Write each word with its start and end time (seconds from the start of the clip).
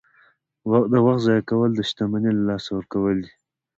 •د 0.91 0.93
وخت 1.05 1.21
ضایع 1.25 1.43
کول 1.49 1.69
د 1.75 1.79
شتمنۍ 1.89 2.31
له 2.37 2.43
لاسه 2.49 2.69
ورکول 2.73 3.15
دي. 3.23 3.31